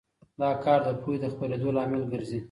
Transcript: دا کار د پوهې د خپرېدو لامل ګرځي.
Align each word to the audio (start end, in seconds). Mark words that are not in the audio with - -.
دا 0.39 0.49
کار 0.63 0.79
د 0.87 0.89
پوهې 1.01 1.17
د 1.21 1.25
خپرېدو 1.33 1.75
لامل 1.77 2.03
ګرځي. 2.11 2.39